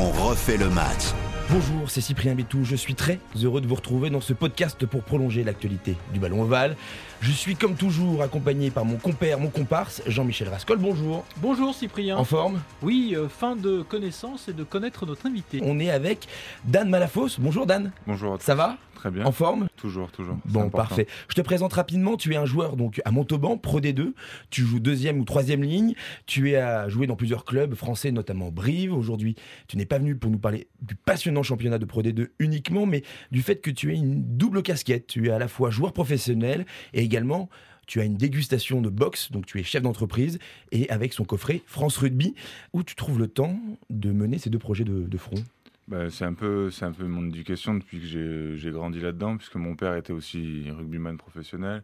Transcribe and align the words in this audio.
on 0.00 0.10
refait 0.12 0.56
le 0.56 0.70
match. 0.70 1.12
Bonjour, 1.50 1.90
c'est 1.90 2.00
Cyprien 2.00 2.34
Bétou. 2.34 2.64
Je 2.64 2.74
suis 2.74 2.94
très 2.94 3.18
heureux 3.42 3.60
de 3.60 3.66
vous 3.66 3.74
retrouver 3.74 4.08
dans 4.08 4.20
ce 4.20 4.32
podcast 4.32 4.86
pour 4.86 5.02
prolonger 5.02 5.44
l'actualité 5.44 5.96
du 6.14 6.20
ballon 6.20 6.42
ovale. 6.42 6.76
Je 7.20 7.30
suis 7.32 7.54
comme 7.54 7.74
toujours 7.74 8.22
accompagné 8.22 8.70
par 8.70 8.86
mon 8.86 8.96
compère, 8.96 9.38
mon 9.38 9.50
comparse, 9.50 10.00
Jean-Michel 10.06 10.48
Rascol. 10.48 10.78
Bonjour. 10.78 11.24
Bonjour 11.38 11.74
Cyprien. 11.74 12.16
En 12.16 12.24
forme? 12.24 12.62
Oui, 12.82 13.14
euh, 13.14 13.28
fin 13.28 13.56
de 13.56 13.82
connaissance 13.82 14.48
et 14.48 14.54
de 14.54 14.64
connaître 14.64 15.04
notre 15.04 15.26
invité. 15.26 15.60
On 15.62 15.78
est 15.78 15.90
avec 15.90 16.28
Dan 16.64 16.88
Malafos. 16.88 17.38
Bonjour 17.38 17.66
Dan. 17.66 17.92
Bonjour. 18.06 18.38
Ça 18.40 18.54
va? 18.54 18.78
Très 19.00 19.10
bien. 19.10 19.24
En 19.24 19.32
forme 19.32 19.66
Toujours, 19.78 20.12
toujours. 20.12 20.36
Bon, 20.44 20.60
important. 20.60 20.76
parfait. 20.76 21.06
Je 21.30 21.34
te 21.34 21.40
présente 21.40 21.72
rapidement. 21.72 22.18
Tu 22.18 22.34
es 22.34 22.36
un 22.36 22.44
joueur 22.44 22.76
donc 22.76 23.00
à 23.06 23.10
Montauban, 23.10 23.56
Pro 23.56 23.80
D2. 23.80 24.12
Tu 24.50 24.60
joues 24.60 24.78
deuxième 24.78 25.18
ou 25.20 25.24
troisième 25.24 25.62
ligne. 25.62 25.94
Tu 26.26 26.50
es 26.50 26.56
à 26.56 26.86
jouer 26.90 27.06
dans 27.06 27.16
plusieurs 27.16 27.46
clubs 27.46 27.74
français, 27.74 28.12
notamment 28.12 28.50
Brive. 28.50 28.92
Aujourd'hui, 28.92 29.36
tu 29.68 29.78
n'es 29.78 29.86
pas 29.86 29.98
venu 29.98 30.16
pour 30.16 30.30
nous 30.30 30.38
parler 30.38 30.68
du 30.82 30.96
passionnant 30.96 31.42
championnat 31.42 31.78
de 31.78 31.86
Pro 31.86 32.02
D2 32.02 32.28
uniquement, 32.40 32.84
mais 32.84 33.02
du 33.30 33.40
fait 33.40 33.56
que 33.56 33.70
tu 33.70 33.90
es 33.94 33.96
une 33.96 34.36
double 34.36 34.62
casquette. 34.62 35.06
Tu 35.06 35.28
es 35.28 35.30
à 35.30 35.38
la 35.38 35.48
fois 35.48 35.70
joueur 35.70 35.94
professionnel 35.94 36.66
et 36.92 37.00
également 37.00 37.48
tu 37.86 38.00
as 38.00 38.04
une 38.04 38.18
dégustation 38.18 38.82
de 38.82 38.90
boxe, 38.90 39.32
donc 39.32 39.46
tu 39.46 39.58
es 39.58 39.62
chef 39.62 39.82
d'entreprise, 39.82 40.38
et 40.72 40.88
avec 40.90 41.14
son 41.14 41.24
coffret 41.24 41.62
France 41.66 41.96
Rugby, 41.96 42.34
où 42.74 42.82
tu 42.84 42.94
trouves 42.94 43.18
le 43.18 43.26
temps 43.28 43.58
de 43.88 44.12
mener 44.12 44.36
ces 44.36 44.50
deux 44.50 44.58
projets 44.60 44.84
de, 44.84 45.06
de 45.08 45.18
front? 45.18 45.42
Bah, 45.90 46.08
c'est 46.08 46.24
un 46.24 46.34
peu, 46.34 46.70
c'est 46.70 46.84
un 46.84 46.92
peu 46.92 47.04
mon 47.04 47.26
éducation 47.26 47.74
depuis 47.74 47.98
que 47.98 48.56
j'ai, 48.56 48.70
grandi 48.70 49.00
là-dedans, 49.00 49.36
puisque 49.36 49.56
mon 49.56 49.74
père 49.74 49.96
était 49.96 50.12
aussi 50.12 50.70
rugbyman 50.70 51.16
professionnel. 51.16 51.82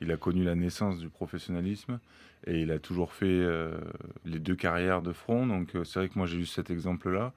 Il 0.00 0.10
a 0.10 0.16
connu 0.16 0.42
la 0.42 0.56
naissance 0.56 0.98
du 0.98 1.08
professionnalisme 1.08 2.00
et 2.48 2.62
il 2.62 2.72
a 2.72 2.80
toujours 2.80 3.12
fait 3.12 3.26
euh, 3.26 3.78
les 4.24 4.40
deux 4.40 4.56
carrières 4.56 5.02
de 5.02 5.12
front. 5.12 5.46
Donc 5.46 5.76
euh, 5.76 5.84
c'est 5.84 6.00
vrai 6.00 6.08
que 6.08 6.18
moi 6.18 6.26
j'ai 6.26 6.38
eu 6.38 6.46
cet 6.46 6.68
exemple-là 6.68 7.32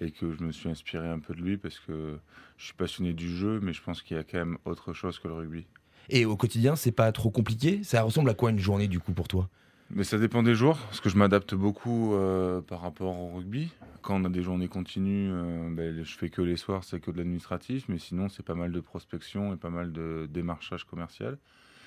et 0.00 0.10
que 0.10 0.32
je 0.32 0.42
me 0.42 0.50
suis 0.50 0.68
inspiré 0.68 1.08
un 1.08 1.20
peu 1.20 1.32
de 1.32 1.40
lui 1.40 1.56
parce 1.56 1.78
que 1.78 2.18
je 2.56 2.64
suis 2.64 2.74
passionné 2.74 3.12
du 3.12 3.28
jeu, 3.28 3.60
mais 3.62 3.72
je 3.72 3.82
pense 3.82 4.02
qu'il 4.02 4.16
y 4.16 4.20
a 4.20 4.24
quand 4.24 4.38
même 4.38 4.58
autre 4.64 4.92
chose 4.92 5.20
que 5.20 5.28
le 5.28 5.34
rugby. 5.34 5.64
Et 6.08 6.24
au 6.24 6.36
quotidien, 6.36 6.74
c'est 6.74 6.90
pas 6.90 7.12
trop 7.12 7.30
compliqué? 7.30 7.84
Ça 7.84 8.02
ressemble 8.02 8.30
à 8.30 8.34
quoi 8.34 8.50
une 8.50 8.58
journée 8.58 8.88
du 8.88 8.98
coup 8.98 9.12
pour 9.12 9.28
toi? 9.28 9.48
Mais 9.94 10.04
ça 10.04 10.18
dépend 10.18 10.42
des 10.42 10.54
jours, 10.54 10.78
parce 10.78 11.00
que 11.00 11.10
je 11.10 11.18
m'adapte 11.18 11.54
beaucoup 11.54 12.14
euh, 12.14 12.62
par 12.62 12.80
rapport 12.80 13.18
au 13.18 13.36
rugby. 13.36 13.70
Quand 14.00 14.20
on 14.20 14.24
a 14.24 14.30
des 14.30 14.42
journées 14.42 14.68
continues, 14.68 15.28
euh, 15.30 15.68
ben, 15.70 16.02
je 16.02 16.16
fais 16.16 16.30
que 16.30 16.40
les 16.40 16.56
soirs, 16.56 16.82
c'est 16.82 16.98
que 16.98 17.10
de 17.10 17.18
l'administratif, 17.18 17.84
mais 17.88 17.98
sinon 17.98 18.30
c'est 18.30 18.42
pas 18.42 18.54
mal 18.54 18.72
de 18.72 18.80
prospection 18.80 19.52
et 19.52 19.56
pas 19.56 19.68
mal 19.68 19.92
de 19.92 20.26
démarchage 20.32 20.84
commercial. 20.84 21.36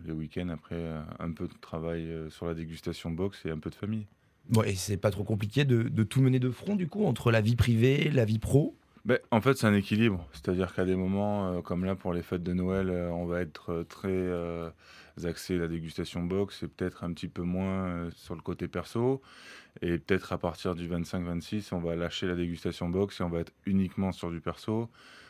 Les 0.06 0.12
week-ends, 0.12 0.50
après, 0.50 0.76
euh, 0.76 1.02
un 1.20 1.32
peu 1.32 1.48
de 1.48 1.54
travail 1.60 2.04
euh, 2.04 2.30
sur 2.30 2.46
la 2.46 2.54
dégustation 2.54 3.10
box 3.10 3.44
et 3.46 3.50
un 3.50 3.58
peu 3.58 3.72
de 3.72 3.76
famille. 3.76 4.06
Bon, 4.50 4.62
et 4.62 4.76
c'est 4.76 4.98
pas 4.98 5.10
trop 5.10 5.24
compliqué 5.24 5.66
de, 5.66 5.82
de 5.82 6.04
tout 6.04 6.22
mener 6.22 6.40
de 6.40 6.52
front 6.52 6.76
du 6.76 6.88
coup, 6.88 7.06
entre 7.06 7.32
la 7.32 7.42
vie 7.42 7.56
privée, 7.56 8.12
la 8.12 8.26
vie 8.26 8.38
pro? 8.38 8.76
Ben, 9.06 9.20
en 9.30 9.40
fait, 9.40 9.56
c'est 9.56 9.68
un 9.68 9.74
équilibre. 9.76 10.28
C'est-à-dire 10.34 10.74
qu'à 10.74 10.84
des 10.84 10.96
moments, 10.96 11.48
euh, 11.48 11.62
comme 11.62 11.86
là 11.86 11.96
pour 11.96 12.12
les 12.12 12.24
fêtes 12.24 12.42
de 12.42 12.54
Noël, 12.54 12.90
euh, 12.90 13.10
on 13.12 13.26
va 13.28 13.42
être 13.42 13.72
euh, 13.72 13.84
très 13.84 15.28
axé 15.28 15.58
la 15.58 15.68
dégustation 15.68 16.24
box 16.24 16.64
et 16.64 16.68
peut-être 16.68 17.04
un 17.04 17.14
petit 17.14 17.28
peu 17.28 17.44
moins 17.44 18.10
sur 18.16 18.36
le 18.36 18.42
côté 18.42 18.68
perso. 18.68 19.22
Et 19.82 20.00
peut-être 20.00 20.34
à 20.34 20.38
partir 20.38 20.74
du 20.74 20.90
25-26, 20.90 21.74
on 21.74 21.80
va 21.80 21.96
lâcher 21.96 22.26
la 22.26 22.36
dégustation 22.36 22.90
box 22.90 23.20
et 23.20 23.24
on 23.24 23.30
va 23.30 23.40
être 23.40 23.54
uniquement 23.66 24.12
sur 24.12 24.32
du 24.32 24.42
perso. 24.42 24.90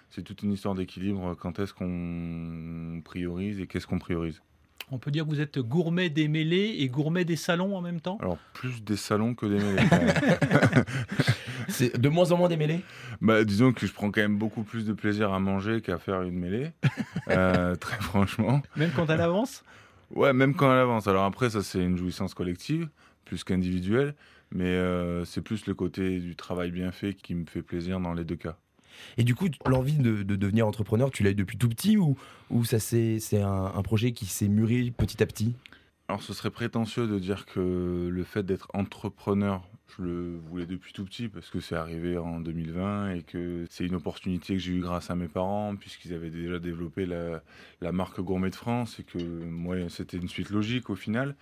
C'est 0.10 0.24
toute 0.24 0.42
une 0.44 0.54
histoire 0.54 0.76
d'équilibre. 0.76 1.36
Quand 1.36 1.60
est-ce 1.60 1.74
qu'on 1.74 3.02
priorise 3.04 3.60
et 3.60 3.68
qu'est-ce 3.68 3.88
qu'on 3.88 4.00
priorise? 4.00 4.42
On 4.92 5.00
peut 5.00 5.12
dire 5.12 5.26
que 5.26 5.30
vous 5.30 5.42
êtes 5.42 5.60
gourmet 5.60 6.10
des 6.10 6.28
mêlées 6.28 6.76
et 6.80 6.90
gourmet 6.90 7.26
des 7.26 7.36
salons 7.36 7.76
en 7.76 7.82
même 7.82 8.00
temps? 8.00 8.18
Alors, 8.22 8.38
plus 8.54 8.84
des 8.84 8.98
salons 8.98 9.34
que 9.34 9.46
des 9.48 9.60
mêlées. 9.60 9.82
C'est 11.68 12.00
de 12.00 12.10
moins 12.10 12.32
en 12.32 12.38
moins 12.38 12.50
démêlé 12.50 12.82
Bah, 13.22 13.44
disons 13.44 13.74
que 13.74 13.86
je 13.88 13.94
prends 13.94 14.12
quand 14.12 14.22
même 14.22 14.38
beaucoup 14.38 14.64
plus 14.64 14.86
de 14.86 14.94
plaisir 14.94 15.34
à 15.34 15.40
manger 15.40 15.82
qu'à 15.82 15.98
faire 15.98 16.22
une 16.24 16.38
mêlée. 16.40 16.72
Euh, 17.30 17.74
très 17.76 18.00
franchement. 18.00 18.62
Même 18.76 18.92
quand 18.96 19.10
elle 19.10 19.22
avance 19.22 19.64
Ouais, 20.14 20.32
même 20.32 20.54
quand 20.54 20.72
elle 20.72 20.78
avance. 20.78 21.08
Alors 21.08 21.24
après, 21.24 21.50
ça 21.50 21.64
c'est 21.64 21.84
une 21.84 21.98
jouissance 21.98 22.36
collective, 22.36 22.88
plus 23.26 23.44
qu'individuelle, 23.44 24.14
mais 24.52 24.66
euh, 24.66 25.26
c'est 25.26 25.42
plus 25.42 25.66
le 25.66 25.74
côté 25.74 26.20
du 26.20 26.36
travail 26.36 26.70
bien 26.70 26.92
fait 26.92 27.16
qui 27.16 27.34
me 27.34 27.46
fait 27.46 27.64
plaisir 27.64 28.00
dans 28.00 28.14
les 28.14 28.24
deux 28.26 28.36
cas. 28.36 28.58
Et 29.18 29.24
du 29.24 29.34
coup, 29.34 29.48
l'envie 29.66 29.98
de, 29.98 30.22
de 30.22 30.36
devenir 30.36 30.68
entrepreneur, 30.68 31.10
tu 31.10 31.24
l'as 31.24 31.32
eu 31.32 31.36
depuis 31.36 31.58
tout 31.58 31.68
petit 31.68 31.98
ou, 31.98 32.16
ou 32.52 32.64
ça 32.64 32.80
c'est 32.80 33.20
c'est 33.20 33.42
un, 33.42 33.72
un 33.76 33.82
projet 33.82 34.12
qui 34.12 34.26
s'est 34.28 34.48
mûri 34.48 34.92
petit 34.92 35.24
à 35.24 35.26
petit? 35.26 35.56
Alors 36.08 36.22
ce 36.22 36.34
serait 36.34 36.52
prétentieux 36.52 37.08
de 37.08 37.18
dire 37.18 37.48
que 37.48 38.10
le 38.12 38.24
fait 38.24 38.44
d'être 38.44 38.68
entrepreneur, 38.76 39.64
je 39.98 40.04
le 40.04 40.38
voulais 40.38 40.68
depuis 40.68 40.94
tout 40.94 41.04
petit 41.04 41.30
parce 41.30 41.50
que 41.50 41.60
c'est 41.60 41.76
arrivé 41.76 42.16
en 42.20 42.40
2020 42.42 43.10
et 43.12 43.22
que 43.24 43.66
c'est 43.72 43.88
une 43.88 43.96
opportunité 43.96 44.54
que 44.54 44.60
j'ai 44.60 44.74
eue 44.74 44.82
grâce 44.82 45.10
à 45.10 45.16
mes 45.16 45.28
parents 45.28 45.76
puisqu'ils 45.76 46.14
avaient 46.14 46.30
déjà 46.30 46.60
développé 46.60 47.08
la, 47.08 47.92
marque 47.92 48.22
Gourmet 48.22 48.52
de 48.52 48.56
France 48.56 49.00
et 49.00 49.04
que 49.04 49.18
moi 49.18 49.78
c'était 49.90 50.18
une 50.18 50.28
suite 50.28 50.52
logique 50.52 50.92
au 50.92 50.96
final. 50.96 51.36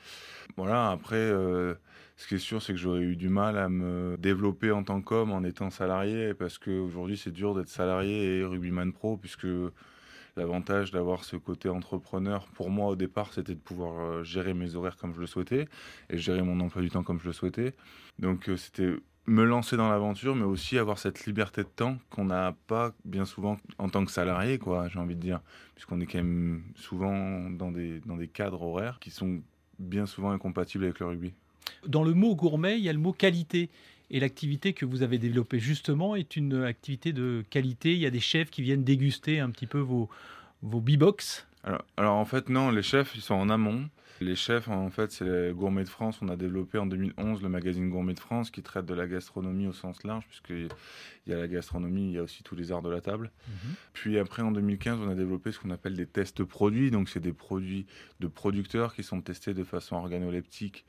Voilà, 0.56 0.91
après 0.91 1.16
euh, 1.16 1.74
ce 2.16 2.25
qui 2.28 2.35
est 2.35 2.40
sûr 2.40 2.62
c'est 2.62 2.72
que 2.72 2.80
j'aurais 2.80 3.01
eu 3.01 3.18
du 3.18 3.28
mal 3.28 3.57
à 3.57 3.68
me 3.68 4.16
développer 4.18 4.72
en 4.72 4.84
tant 4.84 5.01
qu'homme 5.01 5.34
en 5.34 5.44
étant 5.44 5.72
salarié 5.72 6.34
parce 6.34 6.57
qu'aujourd'hui 6.57 7.18
c'est 7.18 7.31
dur 7.31 7.53
d'être 7.53 7.69
salarié 7.69 8.38
et 8.38 8.45
rugbyman 8.45 8.94
pro 8.94 9.18
puisque 9.18 9.47
L'avantage 10.35 10.91
d'avoir 10.91 11.23
ce 11.23 11.35
côté 11.35 11.69
entrepreneur, 11.69 12.47
pour 12.47 12.71
moi 12.71 12.88
au 12.88 12.95
départ, 12.95 13.33
c'était 13.33 13.53
de 13.53 13.59
pouvoir 13.59 13.99
euh, 13.99 14.23
gérer 14.23 14.53
mes 14.53 14.75
horaires 14.75 14.97
comme 14.97 15.13
je 15.13 15.19
le 15.19 15.27
souhaitais 15.27 15.67
et 16.09 16.17
gérer 16.17 16.41
mon 16.41 16.59
emploi 16.59 16.81
du 16.81 16.89
temps 16.89 17.03
comme 17.03 17.19
je 17.19 17.27
le 17.27 17.33
souhaitais. 17.33 17.73
Donc 18.17 18.49
euh, 18.49 18.57
c'était 18.57 18.95
me 19.25 19.44
lancer 19.44 19.77
dans 19.77 19.89
l'aventure, 19.89 20.35
mais 20.35 20.44
aussi 20.44 20.77
avoir 20.77 20.97
cette 20.97 21.25
liberté 21.25 21.63
de 21.63 21.69
temps 21.69 21.97
qu'on 22.09 22.25
n'a 22.25 22.55
pas 22.67 22.94
bien 23.05 23.25
souvent 23.25 23.57
en 23.77 23.89
tant 23.89 24.03
que 24.03 24.11
salarié, 24.11 24.57
quoi, 24.57 24.88
j'ai 24.89 24.99
envie 24.99 25.16
de 25.16 25.21
dire, 25.21 25.39
puisqu'on 25.75 26.01
est 26.01 26.05
quand 26.05 26.17
même 26.17 26.63
souvent 26.75 27.50
dans 27.50 27.71
des, 27.71 28.01
dans 28.01 28.17
des 28.17 28.27
cadres 28.27 28.61
horaires 28.61 29.00
qui 29.00 29.11
sont 29.11 29.41
bien 29.79 30.05
souvent 30.05 30.31
incompatibles 30.31 30.83
avec 30.83 31.00
le 31.00 31.05
rugby. 31.05 31.33
Dans 31.88 32.03
le 32.03 32.13
mot 32.13 32.35
gourmet, 32.35 32.77
il 32.77 32.83
y 32.83 32.89
a 32.89 32.94
le 32.94 33.00
mot 33.00 33.13
qualité. 33.13 33.69
Et 34.12 34.19
l'activité 34.19 34.74
que 34.74 34.86
vous 34.86 35.02
avez 35.02 35.18
développée 35.18 35.59
justement 35.59 36.16
est 36.16 36.36
une 36.36 36.64
activité 36.64 37.14
de 37.14 37.44
qualité. 37.50 37.94
Il 37.94 38.00
y 38.00 38.06
a 38.06 38.12
des 38.12 38.19
chefs 38.19 38.50
qui 38.50 38.62
viennent 38.62 38.84
déguster 38.84 39.40
un 39.40 39.50
petit 39.50 39.68
peu 39.68 39.80
vos, 39.80 40.09
vos 40.62 40.81
B-box. 40.81 41.47
Alors, 41.64 41.86
alors, 41.97 42.16
en 42.16 42.25
fait, 42.25 42.50
non, 42.50 42.72
les 42.72 42.84
chefs, 42.84 43.16
ils 43.16 43.22
sont 43.22 43.36
en 43.36 43.50
amont. 43.50 43.90
Les 44.19 44.36
chefs, 44.36 44.68
en 44.68 44.90
fait, 44.90 45.12
c'est 45.12 45.25
les 45.25 45.53
Gourmet 45.53 45.84
de 45.84 45.90
France. 45.90 46.19
On 46.22 46.30
a 46.30 46.36
développé 46.36 46.78
en 46.78 46.86
2011 46.86 47.42
le 47.42 47.50
magazine 47.50 47.90
Gourmet 47.90 48.13
de 48.13 48.19
France 48.19 48.52
qui 48.52 48.62
traite 48.62 48.86
de 48.86 48.94
la 48.94 49.08
gastronomie 49.08 49.68
au 49.68 49.74
sens 49.74 50.03
large, 50.03 50.25
puisqu'il 50.28 50.69
y 51.28 51.34
a 51.34 51.38
la 51.38 51.47
gastronomie, 51.47 52.09
il 52.09 52.12
y 52.13 52.18
a 52.19 52.24
aussi 52.24 52.44
tous 52.44 52.56
les 52.56 52.72
arts 52.72 52.81
de 52.81 52.90
la 52.90 53.02
table. 53.02 53.31
Puis 53.94 54.19
après, 54.19 54.42
en 54.42 54.52
2015, 54.52 55.00
on 55.02 55.09
a 55.09 55.16
développé 55.16 55.52
ce 55.52 55.59
qu'on 55.59 55.72
appelle 55.72 55.96
des 55.96 56.06
tests 56.06 56.44
produits. 56.44 56.92
Donc, 56.92 57.09
c'est 57.09 57.19
des 57.19 57.34
produits 57.34 57.86
de 58.19 58.28
producteurs 58.28 58.94
qui 58.94 59.03
sont 59.03 59.22
testés 59.22 59.53
de 59.53 59.63
façon 59.63 59.96
organoleptique 59.96 60.86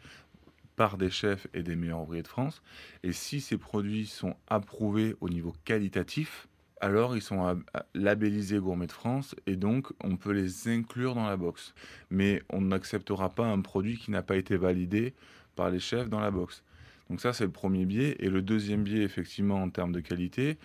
par 0.77 0.99
des 0.99 1.11
chefs 1.11 1.47
et 1.55 1.62
des 1.62 1.77
meilleurs 1.77 2.03
ouvriers 2.03 2.23
de 2.23 2.29
France. 2.29 2.62
Et 3.03 3.12
si 3.12 3.41
ces 3.41 3.59
produits 3.59 4.07
sont 4.07 4.37
approuvés 4.49 5.15
au 5.21 5.29
niveau 5.29 5.55
qualitatif, 5.65 6.49
alors 6.81 7.17
ils 7.17 7.23
sont 7.23 7.47
à- 7.47 7.57
labellisés 7.95 8.59
Gourmet 8.59 8.87
de 8.87 8.93
France 8.93 9.35
et 9.47 9.57
donc 9.57 9.93
on 10.03 10.17
peut 10.17 10.33
les 10.33 10.69
inclure 10.69 11.15
dans 11.15 11.27
la 11.27 11.37
box. 11.37 11.75
Mais 12.11 12.43
on 12.51 12.61
n'acceptera 12.61 13.31
pas 13.31 13.47
un 13.47 13.61
produit 13.61 13.97
qui 13.97 14.11
n'a 14.11 14.23
pas 14.23 14.37
été 14.37 14.57
validé 14.57 15.15
par 15.57 15.71
les 15.71 15.81
chefs 15.81 16.11
dans 16.11 16.21
la 16.21 16.31
box. 16.31 16.62
Donc 17.09 17.21
ça 17.21 17.33
c'est 17.33 17.45
le 17.45 17.51
premier 17.51 17.87
biais. 17.87 18.17
Et 18.19 18.29
le 18.29 18.43
deuxième 18.43 18.83
biais 18.83 19.03
effectivement 19.03 19.62
en 19.62 19.71
termes 19.71 19.93
de 19.93 20.01
qualité, 20.01 20.59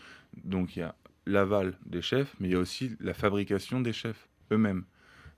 donc 0.43 0.75
il 0.75 0.79
y 0.79 0.83
a 0.83 0.95
l'aval 1.25 1.77
des 1.85 2.01
chefs, 2.01 2.35
mais 2.39 2.47
il 2.49 2.51
y 2.51 2.55
a 2.55 2.59
aussi 2.59 2.95
la 2.99 3.13
fabrication 3.13 3.81
des 3.81 3.93
chefs 3.93 4.27
eux-mêmes. 4.51 4.83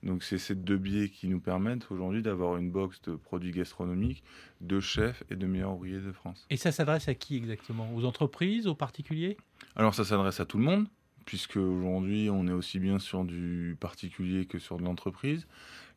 Donc 0.03 0.23
c'est 0.23 0.37
ces 0.37 0.55
deux 0.55 0.77
biais 0.77 1.09
qui 1.09 1.27
nous 1.27 1.39
permettent 1.39 1.91
aujourd'hui 1.91 2.21
d'avoir 2.21 2.57
une 2.57 2.71
box 2.71 3.01
de 3.03 3.15
produits 3.15 3.51
gastronomiques, 3.51 4.23
de 4.59 4.79
chefs 4.79 5.23
et 5.29 5.35
de 5.35 5.45
meilleurs 5.45 5.73
ouvriers 5.73 5.99
de 5.99 6.11
France. 6.11 6.47
Et 6.49 6.57
ça 6.57 6.71
s'adresse 6.71 7.07
à 7.07 7.13
qui 7.13 7.37
exactement? 7.37 7.93
Aux 7.93 8.05
entreprises, 8.05 8.65
aux 8.65 8.75
particuliers? 8.75 9.37
Alors 9.75 9.93
ça 9.93 10.03
s'adresse 10.03 10.39
à 10.39 10.45
tout 10.45 10.57
le 10.57 10.63
monde, 10.63 10.87
puisque 11.25 11.57
aujourd'hui 11.57 12.29
on 12.29 12.47
est 12.47 12.51
aussi 12.51 12.79
bien 12.79 12.99
sur 12.99 13.23
du 13.23 13.75
particulier 13.79 14.45
que 14.45 14.59
sur 14.59 14.77
de 14.77 14.83
l'entreprise. 14.83 15.47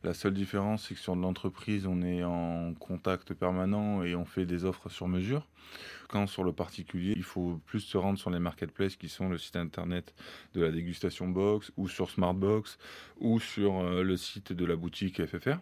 La 0.03 0.13
seule 0.13 0.33
différence, 0.35 0.85
c'est 0.87 0.93
que 0.93 0.99
sur 0.99 1.15
de 1.15 1.21
l'entreprise, 1.21 1.87
on 1.87 2.03
est 2.03 2.23
en 2.23 2.73
contact 2.75 3.33
permanent 3.33 4.03
et 4.03 4.15
on 4.15 4.23
fait 4.25 4.45
des 4.45 4.63
offres 4.63 4.87
sur 4.89 5.07
mesure. 5.07 5.47
Quand 6.09 6.27
sur 6.27 6.43
le 6.43 6.51
particulier, 6.53 7.13
il 7.15 7.23
faut 7.23 7.59
plus 7.65 7.79
se 7.79 7.97
rendre 7.97 8.19
sur 8.19 8.29
les 8.29 8.37
marketplaces 8.37 8.95
qui 8.97 9.09
sont 9.09 9.29
le 9.29 9.39
site 9.39 9.55
internet 9.55 10.13
de 10.53 10.61
la 10.61 10.71
dégustation 10.71 11.27
box 11.27 11.71
ou 11.75 11.87
sur 11.87 12.11
Smartbox 12.11 12.77
ou 13.19 13.39
sur 13.39 13.79
euh, 13.79 14.03
le 14.03 14.15
site 14.15 14.53
de 14.53 14.63
la 14.63 14.75
boutique 14.75 15.25
FFR. 15.25 15.57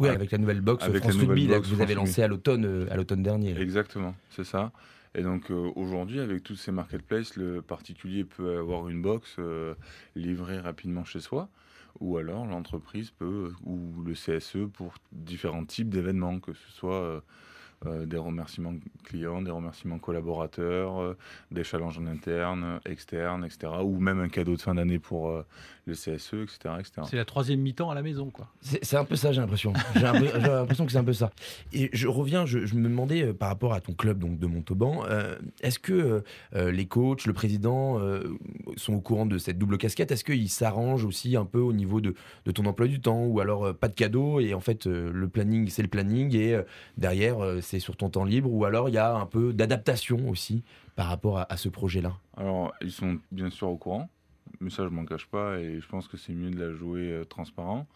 Oui, 0.00 0.08
Avec- 0.08 0.16
avec 0.20 0.30
la 0.32 0.38
nouvelle 0.38 0.60
box 0.60 0.84
France 0.84 1.16
box 1.16 1.68
que 1.68 1.74
vous 1.74 1.80
avez 1.80 1.94
lancée 1.94 2.22
à 2.22 2.28
l'automne 2.28 2.66
euh, 2.66 2.86
à 2.90 2.96
l'automne 2.96 3.22
dernier. 3.22 3.58
Exactement, 3.58 4.14
c'est 4.30 4.44
ça. 4.44 4.70
Et 5.14 5.22
donc 5.22 5.50
euh, 5.50 5.70
aujourd'hui, 5.76 6.20
avec 6.20 6.42
tous 6.42 6.56
ces 6.56 6.72
marketplaces, 6.72 7.36
le 7.36 7.60
particulier 7.60 8.24
peut 8.24 8.58
avoir 8.58 8.88
une 8.88 9.02
box 9.02 9.36
euh, 9.38 9.74
livrée 10.16 10.58
rapidement 10.58 11.04
chez 11.04 11.20
soi, 11.20 11.48
ou 12.00 12.16
alors 12.16 12.46
l'entreprise 12.46 13.10
peut, 13.10 13.52
ou 13.64 14.02
le 14.02 14.14
CSE 14.14 14.70
pour 14.72 14.94
différents 15.12 15.66
types 15.66 15.90
d'événements, 15.90 16.40
que 16.40 16.54
ce 16.54 16.70
soit 16.70 17.22
euh, 17.86 18.02
euh, 18.02 18.06
des 18.06 18.16
remerciements 18.16 18.74
clients, 19.04 19.42
des 19.42 19.50
remerciements 19.50 19.98
collaborateurs, 19.98 21.00
euh, 21.00 21.16
des 21.50 21.64
challenges 21.64 21.98
en 21.98 22.06
interne, 22.06 22.80
externes, 22.86 23.44
etc. 23.44 23.72
Ou 23.82 23.98
même 23.98 24.20
un 24.20 24.28
cadeau 24.28 24.56
de 24.56 24.60
fin 24.60 24.74
d'année 24.74 24.98
pour 24.98 25.28
euh, 25.28 25.44
le 25.86 25.94
CSE, 25.94 26.34
etc. 26.34 26.74
etc. 26.78 27.02
C'est 27.08 27.16
la 27.16 27.24
troisième 27.24 27.60
mi-temps 27.60 27.90
à 27.90 27.94
la 27.94 28.02
maison, 28.02 28.30
quoi. 28.30 28.48
C'est 28.60 28.84
c'est 28.84 28.96
un 28.96 29.04
peu 29.04 29.16
ça, 29.16 29.32
j'ai 29.32 29.40
l'impression. 29.40 29.72
J'ai 29.94 30.02
l'impression 30.02 30.86
que 30.86 30.92
c'est 30.92 30.98
un 30.98 31.04
peu 31.04 31.12
ça. 31.12 31.30
Et 31.72 31.90
je 31.92 32.08
reviens, 32.08 32.46
je, 32.46 32.66
je 32.66 32.74
me 32.74 32.88
demandais 32.88 33.22
euh, 33.22 33.32
par 33.32 33.48
rapport 33.48 33.72
à 33.72 33.80
ton 33.80 33.92
club 33.92 34.18
donc 34.18 34.38
de 34.38 34.46
Montauban, 34.46 35.04
euh, 35.08 35.36
est-ce 35.62 35.78
que 35.78 35.92
euh, 35.92 36.20
euh, 36.54 36.70
les 36.70 36.86
coachs, 36.86 37.26
le 37.26 37.32
président 37.32 37.98
euh, 37.98 38.22
sont 38.76 38.94
au 38.94 39.00
courant 39.00 39.26
de 39.26 39.38
cette 39.38 39.58
double 39.58 39.78
casquette? 39.78 40.12
Est-ce 40.12 40.24
qu'ils 40.24 40.48
s'arrangent 40.50 41.04
aussi 41.04 41.36
un 41.36 41.44
peu 41.44 41.60
au 41.60 41.72
niveau 41.72 42.00
de, 42.00 42.14
de 42.44 42.50
ton 42.52 42.64
emploi 42.66 42.86
du 42.86 43.00
temps? 43.00 43.24
Ou 43.24 43.40
alors 43.40 43.66
euh, 43.66 43.72
pas 43.72 43.88
de 43.88 43.94
cadeau 43.94 44.40
et 44.40 44.54
en 44.54 44.60
fait 44.60 44.86
euh, 44.86 45.10
le 45.12 45.28
planning 45.28 45.68
c'est 45.68 45.82
le 45.82 45.88
planning 45.88 46.34
et 46.36 46.54
euh, 46.54 46.62
derrière 46.96 47.42
euh, 47.42 47.60
c'est 47.72 47.80
sur 47.80 47.96
ton 47.96 48.10
temps 48.10 48.24
libre 48.24 48.52
Ou 48.52 48.66
alors 48.66 48.90
il 48.90 48.94
y 48.94 48.98
a 48.98 49.14
un 49.14 49.24
peu 49.24 49.54
d'adaptation 49.54 50.28
aussi 50.28 50.62
par 50.94 51.06
rapport 51.06 51.38
à, 51.38 51.50
à 51.50 51.56
ce 51.56 51.70
projet-là 51.70 52.12
Alors, 52.36 52.74
ils 52.82 52.92
sont 52.92 53.18
bien 53.30 53.48
sûr 53.48 53.70
au 53.70 53.78
courant, 53.78 54.10
mais 54.60 54.68
ça, 54.68 54.84
je 54.84 54.90
m'en 54.90 55.06
cache 55.06 55.26
pas 55.26 55.58
et 55.58 55.80
je 55.80 55.88
pense 55.88 56.06
que 56.06 56.18
c'est 56.18 56.34
mieux 56.34 56.50
de 56.50 56.60
la 56.60 56.74
jouer 56.74 57.10
euh, 57.10 57.24
transparent. 57.24 57.86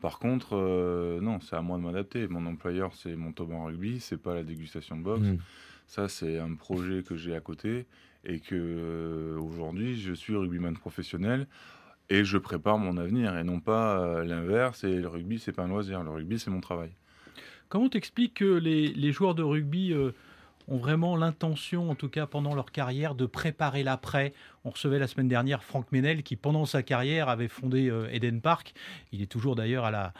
Par 0.00 0.18
contre, 0.18 0.56
euh, 0.56 1.20
non, 1.20 1.40
c'est 1.40 1.56
à 1.56 1.60
moi 1.60 1.76
de 1.76 1.82
m'adapter. 1.82 2.26
Mon 2.26 2.46
employeur, 2.46 2.94
c'est 2.94 3.16
Montauban 3.16 3.64
Rugby, 3.64 4.00
c'est 4.00 4.16
pas 4.16 4.32
la 4.32 4.44
dégustation 4.44 4.96
de 4.96 5.02
boxe. 5.02 5.26
Mm. 5.26 5.38
Ça, 5.86 6.08
c'est 6.08 6.38
un 6.38 6.54
projet 6.54 7.02
que 7.02 7.14
j'ai 7.14 7.36
à 7.36 7.40
côté 7.40 7.86
et 8.24 8.40
que 8.40 8.54
euh, 8.54 9.38
aujourd'hui, 9.38 10.00
je 10.00 10.14
suis 10.14 10.34
rugbyman 10.34 10.74
professionnel 10.74 11.46
et 12.08 12.24
je 12.24 12.38
prépare 12.38 12.78
mon 12.78 12.96
avenir 12.96 13.36
et 13.36 13.44
non 13.44 13.60
pas 13.60 14.24
l'inverse. 14.24 14.84
Et 14.84 15.00
le 15.00 15.08
rugby, 15.08 15.38
c'est 15.38 15.52
pas 15.52 15.64
un 15.64 15.68
loisir. 15.68 16.02
Le 16.02 16.10
rugby, 16.10 16.38
c'est 16.38 16.50
mon 16.50 16.62
travail. 16.62 16.92
Comment 17.68 17.88
t'expliques 17.88 18.34
que 18.34 18.44
les, 18.44 19.12
joueurs 19.12 19.34
de 19.34 19.42
rugby 19.42 19.92
euh, 19.92 20.12
ont 20.68 20.78
vraiment 20.78 21.16
l'intention, 21.16 21.90
en 21.90 21.94
tout 21.94 22.08
cas 22.08 22.26
pendant 22.26 22.54
leur 22.54 22.72
carrière, 22.72 23.14
de 23.14 23.26
préparer 23.26 23.82
l'après? 23.82 24.32
On 24.64 24.70
recevait 24.70 24.98
la 24.98 25.06
semaine 25.06 25.28
dernière 25.28 25.62
Franck 25.62 25.92
Ménel 25.92 26.22
qui, 26.22 26.36
pendant 26.36 26.64
sa 26.64 26.82
carrière, 26.82 27.28
avait 27.28 27.48
fondé 27.48 27.90
euh, 27.90 28.08
Eden 28.10 28.40
Park. 28.40 28.74
Il 29.12 29.22
est 29.22 29.26
toujours 29.26 29.54
d'ailleurs 29.54 29.84
à 29.84 29.90
la, 29.90 30.12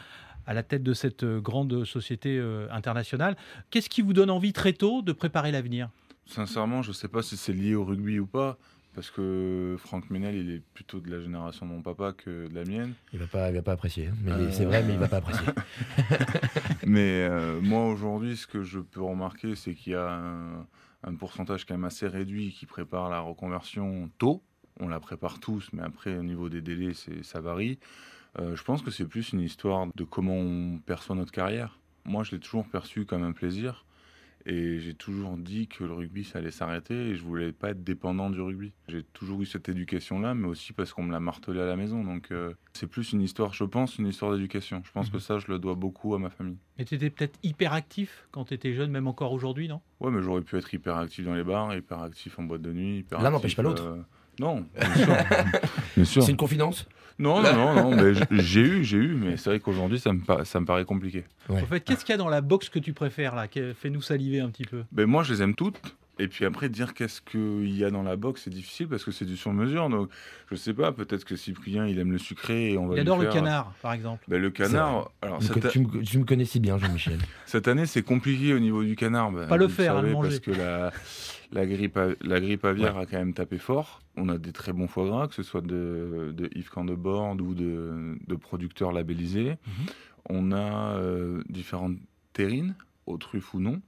à 0.45 0.53
la 0.53 0.63
tête 0.63 0.83
de 0.83 0.93
cette 0.93 1.23
euh, 1.23 1.39
grande 1.39 1.85
société 1.85 2.39
internationale. 2.71 3.35
Qu'est-ce 3.69 3.89
qui 3.89 4.01
vous 4.01 4.13
donne 4.13 4.29
envie 4.29 4.53
très 4.53 4.73
tôt 4.73 5.01
de 5.01 5.11
préparer 5.11 5.51
l'avenir? 5.51 5.89
Sincèrement, 6.25 6.83
je 6.83 6.91
sais 6.91 7.07
pas 7.07 7.23
si 7.23 7.37
c'est 7.37 7.53
lié 7.53 7.73
au 7.73 7.83
rugby 7.83 8.19
ou 8.19 8.27
pas. 8.27 8.59
Parce 8.99 9.11
que 9.11 9.77
Franck 9.79 10.09
Ménel, 10.09 10.35
il 10.35 10.51
est 10.51 10.61
plutôt 10.73 10.99
de 10.99 11.09
la 11.09 11.21
génération 11.21 11.65
de 11.65 11.71
mon 11.71 11.81
papa 11.81 12.11
que 12.11 12.49
de 12.49 12.53
la 12.53 12.65
mienne. 12.65 12.95
Il 13.13 13.19
va 13.19 13.27
pas, 13.27 13.47
il 13.49 13.55
va 13.55 13.61
pas 13.61 13.71
apprécier. 13.71 14.07
hein. 14.07 14.13
Mais 14.25 14.31
Euh. 14.33 14.51
c'est 14.51 14.65
vrai, 14.65 14.83
mais 14.83 14.91
il 14.95 14.99
va 14.99 15.07
pas 15.07 15.17
apprécier. 15.19 15.47
Mais 16.85 17.23
euh, 17.23 17.61
moi, 17.61 17.87
aujourd'hui, 17.87 18.35
ce 18.35 18.45
que 18.45 18.61
je 18.63 18.79
peux 18.79 19.01
remarquer, 19.01 19.55
c'est 19.55 19.73
qu'il 19.73 19.93
y 19.93 19.95
a 19.95 20.15
un, 20.15 20.67
un 21.05 21.15
pourcentage 21.15 21.63
quand 21.65 21.75
même 21.75 21.85
assez 21.85 22.07
réduit 22.09 22.51
qui 22.51 22.65
prépare 22.65 23.09
la 23.09 23.21
reconversion 23.21 24.09
tôt. 24.17 24.43
On 24.81 24.89
la 24.89 24.99
prépare 24.99 25.39
tous, 25.39 25.69
mais 25.71 25.81
après, 25.81 26.17
au 26.17 26.23
niveau 26.23 26.49
des 26.49 26.59
délais, 26.61 26.93
c'est- 26.93 27.23
ça 27.23 27.39
varie. 27.39 27.79
Euh, 28.37 28.57
je 28.57 28.63
pense 28.65 28.81
que 28.81 28.91
c'est 28.91 29.05
plus 29.07 29.31
une 29.31 29.39
histoire 29.39 29.87
de 29.95 30.03
comment 30.03 30.35
on 30.35 30.77
perçoit 30.85 31.15
notre 31.15 31.31
carrière. 31.31 31.79
Moi, 32.03 32.25
je 32.25 32.31
l'ai 32.31 32.39
toujours 32.39 32.67
perçu 32.67 33.05
comme 33.05 33.23
un 33.23 33.31
plaisir. 33.31 33.85
Et 34.45 34.79
j'ai 34.79 34.93
toujours 34.93 35.37
dit 35.37 35.67
que 35.67 35.83
le 35.83 35.93
rugby, 35.93 36.23
ça 36.23 36.39
allait 36.39 36.49
s'arrêter 36.51 36.93
et 36.95 37.15
je 37.15 37.23
voulais 37.23 37.51
pas 37.51 37.71
être 37.71 37.83
dépendant 37.83 38.29
du 38.29 38.39
rugby. 38.41 38.71
J'ai 38.87 39.03
toujours 39.03 39.41
eu 39.41 39.45
cette 39.45 39.67
éducation-là, 39.69 40.33
mais 40.33 40.47
aussi 40.47 40.71
parce 40.73 40.93
qu'on 40.93 41.03
me 41.03 41.11
l'a 41.11 41.19
martelé 41.19 41.59
à 41.61 41.65
la 41.65 41.75
maison. 41.75 42.03
Donc, 42.03 42.31
euh, 42.31 42.53
c'est 42.73 42.87
plus 42.87 43.11
une 43.11 43.21
histoire, 43.21 43.53
je 43.53 43.65
pense, 43.65 43.97
une 43.97 44.07
histoire 44.07 44.31
d'éducation. 44.33 44.81
Je 44.85 44.91
pense 44.91 45.09
que 45.09 45.19
ça, 45.19 45.39
je 45.39 45.47
le 45.51 45.59
dois 45.59 45.75
beaucoup 45.75 46.15
à 46.15 46.19
ma 46.19 46.29
famille. 46.29 46.57
Mais 46.77 46.85
tu 46.85 46.95
étais 46.95 47.09
peut-être 47.09 47.37
hyper 47.43 47.73
actif 47.73 48.27
quand 48.31 48.45
tu 48.45 48.53
étais 48.53 48.73
jeune, 48.73 48.91
même 48.91 49.07
encore 49.07 49.33
aujourd'hui, 49.33 49.67
non? 49.67 49.81
Ouais, 49.99 50.09
mais 50.09 50.21
j'aurais 50.21 50.41
pu 50.41 50.55
être 50.57 50.73
hyper 50.73 50.95
actif 50.97 51.25
dans 51.25 51.35
les 51.35 51.43
bars, 51.43 51.75
hyper 51.75 52.01
actif 52.01 52.39
en 52.39 52.43
boîte 52.43 52.61
de 52.61 52.71
nuit. 52.71 52.99
hyper 52.99 53.21
L'un 53.21 53.31
n'empêche 53.31 53.55
pas 53.57 53.61
l'autre. 53.61 53.85
euh, 53.85 54.01
Non, 54.39 54.65
bien 54.79 54.95
sûr. 54.95 55.15
bien 55.97 56.05
sûr. 56.05 56.23
C'est 56.23 56.31
une 56.31 56.37
confidence? 56.37 56.87
Non, 57.19 57.41
non, 57.41 57.53
non, 57.53 57.73
non, 57.75 57.95
mais 57.95 58.13
j'ai 58.41 58.61
eu, 58.61 58.83
j'ai 58.83 58.97
eu, 58.97 59.13
mais 59.13 59.35
c'est 59.37 59.49
vrai 59.49 59.59
qu'aujourd'hui, 59.59 59.99
ça 59.99 60.13
me, 60.13 60.19
pa- 60.21 60.45
ça 60.45 60.59
me 60.61 60.65
paraît 60.65 60.85
compliqué. 60.85 61.25
Ouais. 61.49 61.61
En 61.61 61.65
fait, 61.65 61.81
qu'est-ce 61.81 62.05
qu'il 62.05 62.13
y 62.13 62.15
a 62.15 62.17
dans 62.17 62.29
la 62.29 62.39
boxe 62.41 62.69
que 62.69 62.79
tu 62.79 62.93
préfères 62.93 63.35
là? 63.35 63.47
Que- 63.49 63.73
Fais-nous 63.73 64.01
saliver 64.01 64.39
un 64.39 64.49
petit 64.49 64.63
peu. 64.63 64.83
Ben, 64.93 65.05
moi, 65.05 65.23
je 65.23 65.33
les 65.33 65.41
aime 65.41 65.53
toutes. 65.53 65.79
Et 66.19 66.27
puis 66.27 66.43
après, 66.43 66.67
dire 66.67 66.93
qu'est-ce 66.93 67.21
qu'il 67.21 67.75
y 67.75 67.85
a 67.85 67.89
dans 67.89 68.03
la 68.03 68.17
boxe, 68.17 68.41
c'est 68.43 68.49
difficile 68.49 68.89
parce 68.89 69.05
que 69.05 69.11
c'est 69.11 69.23
du 69.25 69.37
sur-mesure. 69.37 69.89
Donc, 69.89 70.09
je 70.51 70.55
sais 70.55 70.73
pas, 70.73 70.91
peut-être 70.91 71.23
que 71.23 71.37
Cyprien, 71.37 71.87
il 71.87 71.97
aime 71.97 72.11
le 72.11 72.17
sucré 72.17 72.71
et 72.73 72.77
on 72.77 72.87
va 72.87 72.93
Il 72.93 72.95
lui 72.95 73.01
adore 73.01 73.19
le 73.19 73.29
canard, 73.29 73.73
par 73.81 73.93
exemple. 73.93 74.25
Ben, 74.27 74.41
le 74.41 74.51
canard, 74.51 75.11
alors 75.21 75.39
Tu 75.39 75.47
me 75.47 75.53
cette, 75.53 75.69
tu, 75.69 75.79
me, 75.79 76.03
tu 76.03 76.19
me 76.19 76.25
connais 76.25 76.43
si 76.43 76.59
bien, 76.59 76.77
Jean-Michel. 76.77 77.19
cette 77.45 77.69
année, 77.69 77.85
c'est 77.85 78.03
compliqué 78.03 78.53
au 78.53 78.59
niveau 78.59 78.83
du 78.83 78.97
canard. 78.97 79.31
Ben, 79.31 79.47
Pas 79.47 79.55
le 79.55 79.69
faire, 79.69 79.95
hein, 79.95 80.01
le 80.01 80.09
savez, 80.09 80.13
manger. 80.13 80.29
Parce 80.29 80.39
que 80.41 80.51
la, 80.51 80.91
la, 81.53 81.65
grippe, 81.65 81.97
la 82.21 82.39
grippe 82.41 82.65
aviaire 82.65 82.97
a 82.97 83.05
quand 83.05 83.17
même 83.17 83.33
tapé 83.33 83.57
fort. 83.57 84.01
On 84.17 84.27
a 84.27 84.37
des 84.37 84.51
très 84.51 84.73
bons 84.73 84.87
foie 84.89 85.05
gras, 85.05 85.27
que 85.29 85.35
ce 85.35 85.43
soit 85.43 85.61
de, 85.61 86.33
de 86.35 86.49
Yves 86.53 86.69
Candebord 86.69 87.37
ou 87.39 87.53
de, 87.53 88.17
de 88.27 88.35
producteurs 88.35 88.91
labellisés. 88.91 89.51
Mhm. 89.51 89.85
On 90.31 90.51
a 90.51 90.97
euh, 90.97 91.41
différentes 91.47 91.97
terrines, 92.33 92.75
aux 93.05 93.17
truffes 93.17 93.53
ou 93.53 93.61
non. 93.61 93.81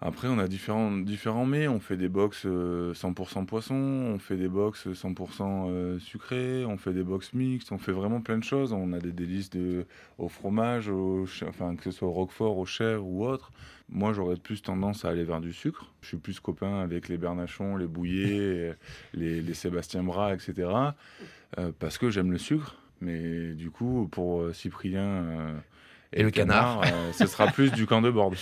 Après, 0.00 0.28
on 0.28 0.38
a 0.38 0.48
différents, 0.48 0.92
différents 0.92 1.46
mets. 1.46 1.66
On 1.66 1.80
fait 1.80 1.96
des 1.96 2.10
box 2.10 2.42
euh, 2.44 2.92
100% 2.92 3.46
poisson, 3.46 3.74
on 3.74 4.18
fait 4.18 4.36
des 4.36 4.48
box 4.48 4.86
100% 4.88 5.70
euh, 5.70 5.98
sucré, 5.98 6.64
on 6.66 6.76
fait 6.76 6.92
des 6.92 7.02
box 7.02 7.32
mixtes, 7.32 7.72
on 7.72 7.78
fait 7.78 7.92
vraiment 7.92 8.20
plein 8.20 8.36
de 8.36 8.44
choses. 8.44 8.74
On 8.74 8.92
a 8.92 8.98
des 8.98 9.12
délices 9.12 9.48
de, 9.48 9.86
au 10.18 10.28
fromage, 10.28 10.90
au, 10.90 11.24
enfin, 11.48 11.74
que 11.76 11.84
ce 11.84 11.90
soit 11.92 12.08
au 12.08 12.12
roquefort, 12.12 12.58
au 12.58 12.66
chèvre 12.66 13.06
ou 13.06 13.26
autre. 13.26 13.50
Moi, 13.88 14.12
j'aurais 14.12 14.36
plus 14.36 14.60
tendance 14.60 15.06
à 15.06 15.08
aller 15.08 15.24
vers 15.24 15.40
du 15.40 15.54
sucre. 15.54 15.90
Je 16.02 16.08
suis 16.08 16.16
plus 16.18 16.38
copain 16.38 16.80
avec 16.80 17.08
les 17.08 17.16
Bernachons, 17.16 17.76
les 17.76 17.86
Bouillés, 17.86 18.72
les, 19.14 19.40
les 19.40 19.54
Sébastien 19.54 20.02
Bras, 20.02 20.34
etc. 20.34 20.68
euh, 21.58 21.72
parce 21.78 21.96
que 21.96 22.10
j'aime 22.10 22.30
le 22.30 22.38
sucre. 22.38 22.76
Mais 23.00 23.54
du 23.54 23.70
coup, 23.70 24.06
pour 24.10 24.42
euh, 24.42 24.52
Cyprien 24.52 25.62
Et 26.14 26.22
le 26.22 26.30
canard. 26.30 26.80
euh, 26.84 27.12
ce 27.12 27.26
sera 27.26 27.48
plus 27.48 27.70
du 27.72 27.86
camp 27.86 28.00
de 28.00 28.10
borde. 28.10 28.36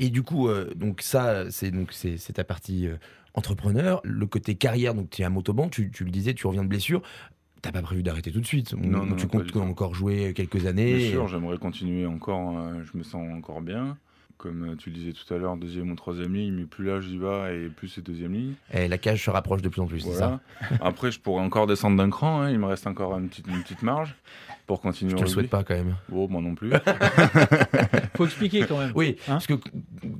Et 0.00 0.10
du 0.10 0.22
coup, 0.22 0.48
euh, 0.48 0.72
donc 0.76 1.00
ça, 1.02 1.50
c'est 1.50 1.70
donc 1.70 1.92
c'est 1.92 2.18
ta 2.32 2.44
partie 2.44 2.86
euh, 2.86 2.96
entrepreneur. 3.34 4.00
Le 4.04 4.26
côté 4.26 4.54
carrière, 4.54 4.94
donc 4.94 5.10
tu 5.10 5.22
es 5.22 5.24
à 5.24 5.30
Motoban, 5.30 5.68
tu, 5.68 5.90
tu 5.90 6.04
le 6.04 6.10
disais, 6.10 6.34
tu 6.34 6.46
reviens 6.46 6.62
de 6.62 6.68
blessure. 6.68 7.02
T'as 7.62 7.72
pas 7.72 7.82
prévu 7.82 8.02
d'arrêter 8.02 8.30
tout 8.30 8.40
de 8.40 8.46
suite. 8.46 8.74
Non, 8.74 9.04
tu 9.16 9.24
non, 9.24 9.28
comptes 9.28 9.56
encore 9.56 9.94
jouer 9.94 10.32
quelques 10.34 10.66
années. 10.66 10.94
Bien 10.96 11.10
sûr, 11.10 11.26
j'aimerais 11.26 11.58
continuer 11.58 12.06
encore. 12.06 12.58
euh, 12.58 12.82
je 12.84 12.96
me 12.96 13.02
sens 13.02 13.26
encore 13.34 13.60
bien. 13.60 13.96
Comme 14.38 14.68
euh, 14.70 14.74
tu 14.76 14.90
le 14.90 14.96
disais 14.96 15.12
tout 15.12 15.32
à 15.32 15.38
l'heure, 15.38 15.56
deuxième 15.56 15.90
ou 15.90 15.94
troisième 15.94 16.34
ligne, 16.34 16.52
mais 16.54 16.64
plus 16.64 16.84
là 16.84 17.00
j'y 17.00 17.16
vais 17.16 17.64
et 17.64 17.68
plus 17.68 17.88
c'est 17.88 18.02
deuxième 18.04 18.34
ligne. 18.34 18.52
Et 18.72 18.86
la 18.86 18.98
cage 18.98 19.24
se 19.24 19.30
rapproche 19.30 19.62
de 19.62 19.68
plus 19.70 19.80
en 19.80 19.86
plus, 19.86 20.00
c'est 20.00 20.12
ça? 20.12 20.40
Voilà. 20.68 20.84
Après, 20.84 21.10
je 21.10 21.18
pourrais 21.20 21.42
encore 21.42 21.66
descendre 21.66 21.96
d'un 21.96 22.10
cran. 22.10 22.42
hein, 22.42 22.50
Il 22.50 22.58
me 22.58 22.66
reste 22.66 22.86
encore 22.86 23.16
une 23.18 23.28
petite, 23.28 23.46
une 23.48 23.62
petite 23.62 23.82
marge 23.82 24.14
pour 24.66 24.80
continuer. 24.82 25.12
Je 25.12 25.16
te 25.16 25.22
le 25.22 25.26
souhaite 25.28 25.48
pas 25.48 25.64
quand 25.64 25.74
même. 25.74 25.96
Bon, 26.10 26.28
moi 26.28 26.42
non 26.42 26.54
plus. 26.54 26.70
faut 28.16 28.24
expliquer 28.26 28.64
quand 28.66 28.78
même. 28.78 28.92
Oui, 28.94 29.16
Hein 29.28 29.32
parce 29.34 29.46
que 29.46 29.54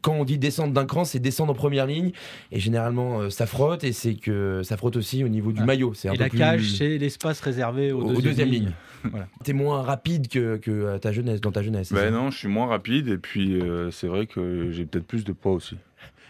quand 0.02 0.12
on 0.14 0.24
dit 0.24 0.38
descendre 0.38 0.72
d'un 0.72 0.86
cran, 0.86 1.04
c'est 1.04 1.18
descendre 1.18 1.52
en 1.52 1.54
première 1.54 1.86
ligne. 1.86 2.12
Et 2.52 2.60
généralement, 2.60 3.20
euh, 3.20 3.30
ça 3.30 3.46
frotte 3.46 3.84
et 3.84 3.92
c'est 3.92 4.14
que 4.14 4.62
ça 4.64 4.76
frotte 4.76 4.96
aussi 4.96 5.24
au 5.24 5.28
niveau 5.28 5.52
du 5.52 5.60
Ah. 5.62 5.66
maillot. 5.66 5.94
C'est 5.94 6.08
un 6.08 6.12
Et 6.12 6.16
peu 6.16 6.22
la 6.24 6.28
plus- 6.30 6.38
cage, 6.38 6.70
c'est 6.72 6.98
l'espace 6.98 7.40
réservé 7.40 7.92
aux 7.92 7.98
au- 8.00 8.02
deuxième, 8.08 8.18
aux 8.18 8.22
deuxième 8.22 8.48
lignes. 8.48 8.62
ligne. 8.64 8.72
Voilà. 9.10 9.28
T'es 9.44 9.52
moins 9.52 9.82
rapide 9.82 10.26
que, 10.26 10.56
que 10.56 10.94
à 10.94 10.98
ta 10.98 11.12
jeunesse, 11.12 11.40
dans 11.40 11.52
ta 11.52 11.62
jeunesse. 11.62 11.92
ben 11.92 12.12
non, 12.12 12.30
je 12.30 12.38
suis 12.38 12.48
moins 12.48 12.66
rapide 12.66 13.06
et 13.08 13.18
puis 13.18 13.60
euh, 13.60 13.90
c'est 13.92 14.05
vrai 14.06 14.26
que 14.26 14.70
j'ai 14.72 14.84
peut-être 14.84 15.06
plus 15.06 15.24
de 15.24 15.32
poids 15.32 15.52
aussi. 15.52 15.76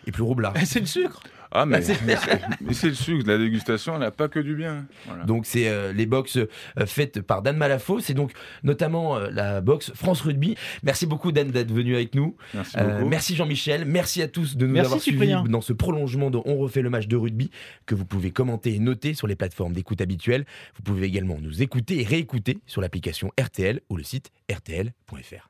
Et 0.06 0.12
plus 0.12 0.22
roublard. 0.22 0.54
C'est 0.64 0.80
le 0.80 0.86
sucre. 0.86 1.20
Ah, 1.52 1.64
mais, 1.64 1.78
Bah, 1.78 1.82
c'est- 1.82 2.02
mais 2.04 2.16
c'est 2.16 2.40
mais 2.60 2.72
c'est 2.74 2.88
le 2.88 2.94
sucre. 2.94 3.26
La 3.26 3.38
dégustation, 3.38 3.94
elle 3.94 4.00
n'a 4.00 4.10
pas 4.10 4.28
que 4.28 4.38
du 4.40 4.54
bien. 4.54 4.86
Voilà. 5.06 5.24
Donc 5.24 5.46
c'est 5.46 5.68
euh, 5.68 5.92
les 5.92 6.04
box 6.06 6.36
euh, 6.36 6.46
faites 6.86 7.22
par 7.22 7.40
Dan 7.42 7.56
Malafo. 7.56 7.98
C'est 8.00 8.14
donc 8.14 8.32
notamment 8.62 9.16
euh, 9.16 9.30
la 9.32 9.60
box 9.60 9.90
France 9.94 10.20
Rugby. 10.20 10.56
Merci 10.82 11.06
beaucoup 11.06 11.32
Dan 11.32 11.50
d'être 11.50 11.72
venu 11.72 11.94
avec 11.94 12.14
nous. 12.14 12.36
Merci 12.54 12.76
Euh, 12.78 13.04
merci 13.06 13.34
Jean-Michel. 13.36 13.84
Merci 13.84 14.22
à 14.22 14.28
tous 14.28 14.56
de 14.56 14.66
nous 14.66 14.74
Merci, 14.74 14.86
avoir 14.86 15.00
Cyprien. 15.02 15.38
suivis 15.38 15.50
dans 15.52 15.60
ce 15.60 15.72
prolongement 15.72 16.30
de 16.30 16.38
On 16.44 16.56
refait 16.56 16.82
le 16.82 16.90
match 16.90 17.06
de 17.08 17.16
rugby 17.16 17.50
que 17.86 17.94
vous 17.94 18.04
pouvez 18.04 18.32
commenter 18.32 18.74
et 18.74 18.78
noter 18.78 19.14
sur 19.14 19.26
les 19.26 19.36
plateformes 19.36 19.72
d'écoute 19.72 20.00
habituelles. 20.00 20.44
Vous 20.76 20.82
pouvez 20.82 21.06
également 21.06 21.38
nous 21.40 21.62
écouter 21.62 22.00
et 22.00 22.04
réécouter 22.04 22.58
sur 22.66 22.80
l'application 22.80 23.32
RTL 23.40 23.80
ou 23.88 23.96
le 23.96 24.02
site 24.04 24.30
rtl.fr. 24.52 25.48